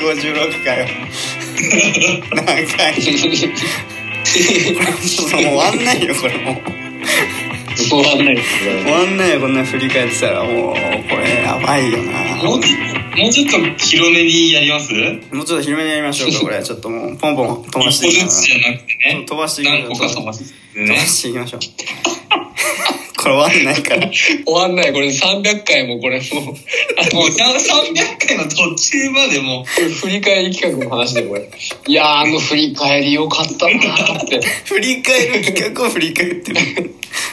[0.00, 0.86] 156かよ
[2.32, 2.94] 何回？
[5.32, 6.52] もう終わんないよこれも。
[6.52, 6.54] う
[7.76, 10.74] 終わんないです終わんないよこんな振り返ってたらもう。
[10.74, 12.36] これやばいよな。
[12.42, 14.92] もうもうちょっと広めにやります？
[14.92, 16.62] もうちょっと広めにやりましょうかこれ。
[16.62, 19.24] ちょっともうポンポン飛ばしていきましずつじゃなくてね。
[19.26, 19.88] 飛ばしていきましょう。
[20.14, 21.60] 飛ばしていきましょう
[23.16, 24.10] これ終わんないから。
[24.10, 24.92] 終わんない。
[24.92, 31.50] これ300回もこれもうもう300回の途中までもう振り返り企画の話でこれ。
[31.86, 34.40] いやーあの振り返りよかったなーって。
[34.66, 36.60] 振り返る企画を振り返ってる。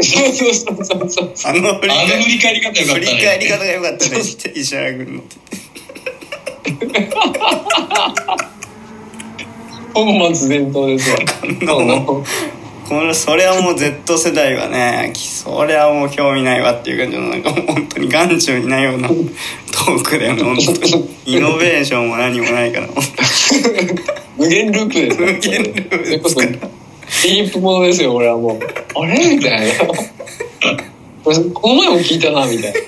[0.00, 1.52] そうそうそうそうそう。
[1.52, 2.94] あの振りあの返振り返り方よかったね。
[2.94, 4.20] 振り返り方が良かったね。
[4.20, 5.22] って石原君の
[9.94, 11.18] 本末転倒ですわ。
[11.74, 12.24] この
[12.88, 21.10] これそれはもう Z 世代はねそれはもう興味ないわっていう感じのなんかもう本当に眼中にないようなトークだよね本当に。
[21.26, 22.86] イノベーションも何もないから。
[22.86, 22.96] 本
[24.38, 26.48] 無限ループです無限ループですから。
[26.48, 28.58] ディープものですよこれはもう。
[28.58, 29.74] あれみたいな。
[31.24, 31.32] こ
[31.68, 32.80] の前も聞いたなみたいな。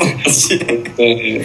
[0.00, 1.42] 面白い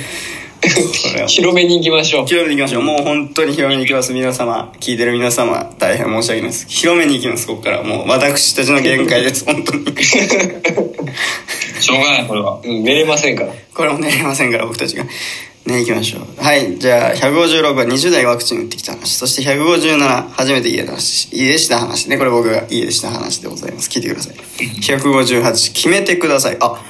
[1.28, 2.26] 広めに行きましょう。
[2.26, 2.84] 広めに行きましょう。
[2.84, 4.14] もう本当に広めに行きます。
[4.14, 6.68] 皆様聞いてる皆様大変申し訳ないです。
[6.68, 7.84] 広めに行きますここから。
[7.84, 9.86] もう私たちの限界です 本当に。
[10.04, 12.60] しょうがないこれは。
[12.64, 13.54] うん寝れませんから。
[13.74, 15.04] これも寝れませんから僕たちが。
[15.66, 16.44] ね行きましょう。
[16.44, 19.16] はいじゃあ156は20代ワクチン打ってきた話。
[19.18, 22.08] そして157初めて家出話家出した話。
[22.08, 23.90] ねこれ僕が家出した話でございます。
[23.90, 24.36] 聞いてください。
[24.82, 26.58] 158決めてください。
[26.62, 26.82] あ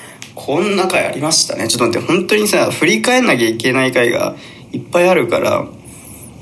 [0.46, 1.70] こんな回ありましたね。
[1.70, 4.36] ちょっと待って本当にさ振り返んなきゃいけない回が
[4.74, 5.66] いっぱいあるから。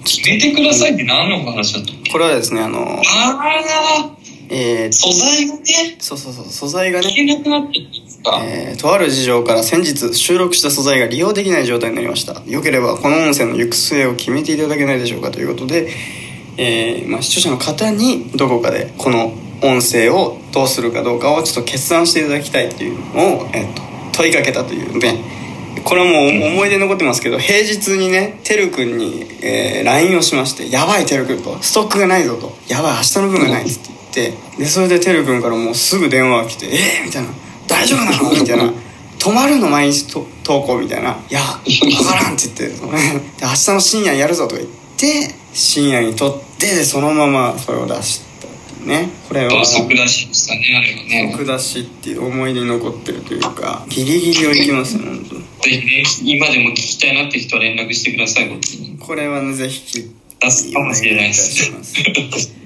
[0.03, 4.15] 決めてくださいって何の話だったこれはですねあのああ
[4.49, 5.61] えー、素材がね。
[5.99, 7.79] そうそうそう素材がね聞けなくなって
[8.43, 12.41] えーとある事情から先日収録した素材が利用できない状態になりました。
[12.47, 15.89] よければこの音声の行く末を決めていただけないでしょうかということで、
[16.57, 23.90] えーまあ、視聴者の方にどこかでこの音声をどうするかどうかをちょっと決断していただきたいっていうのを、えー、と
[24.21, 25.41] 問いかけたというね。
[25.83, 34.37] これはもう思い出残ってますけど平日にねてるくんに、えー LINE をしまして「やばいてるくん」と「ストックがないぞ」と「やばい明日の分がない」っつって言って。
[34.59, 37.29] でそれでてるくんからもうすぐ電話が来て「えー、みたいな
[37.67, 38.71] 「大丈夫なの?」みたいな
[39.17, 42.75] 「止まるの毎日と投稿」みたいな「いや分からん」って言って
[43.41, 48.30] 「明日の深夜やるぞ」とか言って深夜に撮ってそのままそれを出して。
[48.85, 49.65] ねこれは。
[49.65, 51.29] 即出しでしたねあれはね。
[51.31, 55.35] 僕出しっていう思い出に残ってるというかギリギリをいきますよ本当。
[55.35, 58.97] ぜひね今でも聞きたいなって人は連絡してくださいこっちに。
[58.97, 61.71] これはねぜひ聞い出すかもしれないです。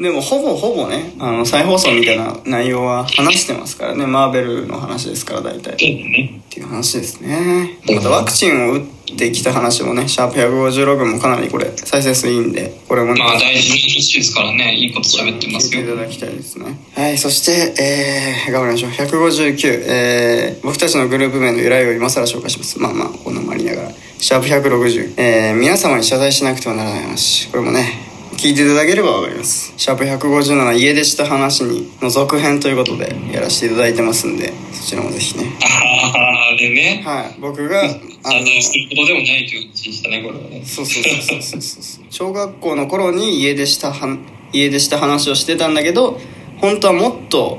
[0.00, 5.76] でもほぼほぼねあの再放送みたいな内容は話してますからねマーベルの話ですから大体。
[5.76, 6.40] ね。
[6.48, 7.78] ていう話ですね。
[7.94, 15.80] またワクチンを打ってきた話もねシャープ156もかなりこれ再生数いいんでこれもねまあ大事ですからねいいこと喋ってますよ。
[15.80, 16.78] 聞いていただきたいですね。
[16.94, 18.90] はいそしてえー、頑張りましょう。
[18.90, 22.78] 159えー、僕たちのグループ名の由来を今更紹介します。
[22.78, 23.82] まあまあこんなもありなが。
[23.82, 27.48] らシャープ160えー、皆様に謝罪しなくてはならない話。
[27.50, 28.07] これもね
[28.38, 29.74] 聞いていただければわかります。
[29.76, 35.58] シャープ157家出した話にの続編ということでやらせていただいてますんでそちらもぜひね。
[35.60, 37.02] ああでね。
[37.04, 37.40] はい。
[37.40, 37.98] 僕があの謝
[38.44, 40.62] 罪してることでもないという話でしたねこれはね。
[40.64, 42.04] そうそうそうそうそうそう。
[42.10, 44.18] 小学校の頃に家出したは
[44.52, 46.20] 家出した話をしてたんだけど
[46.58, 47.58] 本当はもっと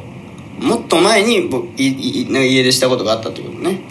[0.61, 3.81] もっと前に僕いい家出したことがあったってことね。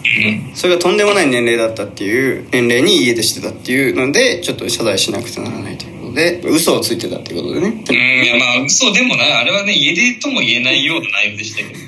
[0.51, 0.57] うん。
[0.57, 5.85] それがとんでもない年齢だったっていう年齢に家出してたっていうのでちょっと謝罪しなくてならないと
[6.19, 7.85] で嘘をついてたってことでね。
[7.89, 11.79] うんいやまあ嘘でもないあれはね家出とも言えないような内容でしたけど。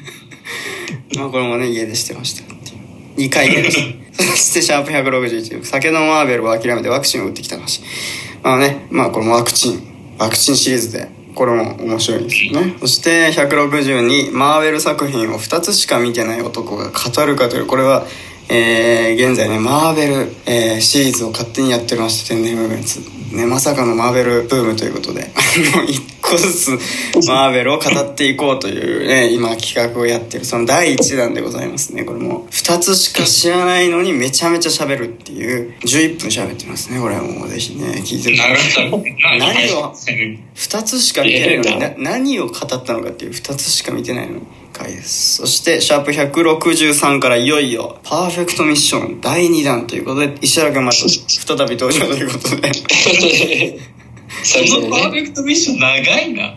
[1.21, 3.29] まあこれもね家出してましたっていう。
[3.29, 3.79] 2回目です。
[4.15, 7.83] そしてシャープ161酒のマーベルを諦めてワクチンを打ってきた話。
[8.45, 9.83] まあねまあこれもワクチン。
[10.19, 12.77] ワクチンシリーズでこれも面白いですよね。
[12.81, 18.07] そして162マーベル作品を2つしか見てない男が語るかというこれは
[18.53, 20.15] えー、現在ねマーベル、
[20.47, 23.01] えーシリーズを勝手にやってまして天然ムーブメンツ
[23.33, 25.31] ねまさかのマーベルブームということで。
[26.31, 26.71] 個ずつ
[27.29, 32.05] マーベルを語っていこうというね今企画をやってるその第一弾でございますね。
[32.05, 37.01] これも2つしか知らないのにめちゃめちゃ喋るっていう11分喋ってますね。
[37.01, 38.39] これはもうぜひね聞いてる
[39.39, 52.73] 何を2つしか見てないのにな何を語ったのかっていう2つしか見てないのに回ですそしてシャープ163からいよいよパーフェクトミッション第2弾ということで石原君また再び登場ということで。
[52.73, 53.90] そ
[54.43, 54.91] 久々にね。
[54.91, 56.55] のパーフェクトミッション長いな。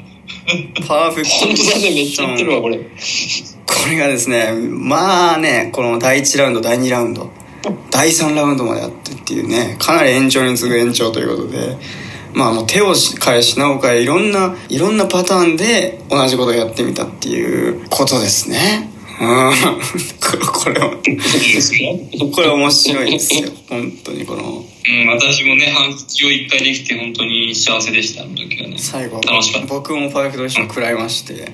[0.87, 2.23] パーフェクトミッ本当だねめっション。
[2.23, 7.29] ちゃ言ってるわこれこれがですねまあねこの第1ラウンド第2ラウンド
[7.91, 11.77] 第3ラウンドまでやってっていうねかなり延長に次ぐ延長ということで
[12.33, 12.93] まあもう手を
[13.23, 19.27] 変え品を変えいろんないろんなパターンで同じことをやってみたっていうことですねうん。
[20.47, 20.97] これは。
[22.33, 23.51] これ面白いですよ。
[23.69, 24.65] 本当にこの。
[24.85, 28.77] うん、私もね、半月を一回できて本当に幸せでした、あの時はね。
[28.77, 29.21] 最後。
[29.21, 29.67] 楽しかった。
[29.67, 31.53] 僕もパーフェクトディッション食らいまして。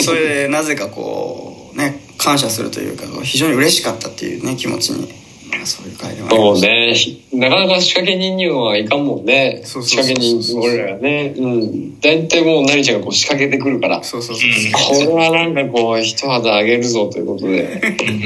[0.00, 5.08] それでなぜかこうね感謝するというか非常に嬉しかったっていうね気持ちに、
[5.50, 6.94] まあ、そういうね。
[7.32, 9.62] なかなか仕掛け人にはいかんもんね。
[9.64, 11.34] 仕掛け人、俺らがね。
[11.36, 12.00] うん。
[12.00, 14.02] 大体もう何ちゃんがこう仕掛けてくるから。
[14.02, 17.80] そうそうそうそうこれはなんかこう、一肌あげるぞということで、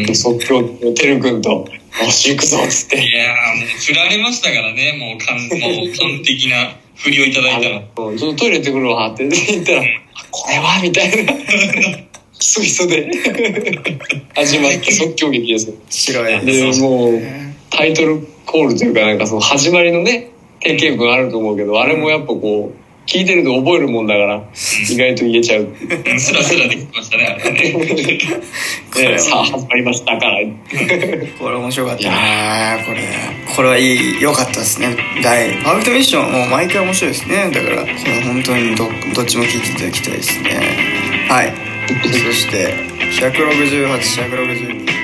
[0.08, 0.62] うん即興、
[0.94, 3.04] てるくんと、よし、行くぞっつって。
[3.04, 7.80] いやー、もう振られましたからね、もう完、 もう完璧な振りをいただいたら。
[7.80, 9.84] ちょっとトイレ行ってくるわって言ったら、あ
[10.30, 10.80] これは？
[10.82, 11.32] みたいな。
[12.40, 13.10] ひそひそで。
[14.34, 15.74] 始まった即興劇ですよ。
[15.90, 17.20] 白いで、もう、
[17.70, 24.36] タイトルコールというかなんかその始まりのね、定型文あると思うけど、あれもやっぱこう、聞いてると覚えるもんだから、
[24.88, 25.68] 意外と言えちゃう。
[26.18, 27.52] スラスラできましたね、あれ。
[29.12, 29.18] ね。
[29.18, 30.38] さあ始まりましたから。
[31.38, 32.10] これ面白かった。
[32.10, 33.00] ねこれ
[33.56, 34.96] これはいい良かったですね。
[35.22, 37.50] 第パーフェクトミッションもう毎回面白いですね。
[37.52, 41.26] だからこれ本当にどどっちも聞いていただきたいですね。
[41.28, 41.69] はい
[42.02, 42.74] そして
[43.20, 44.99] 168169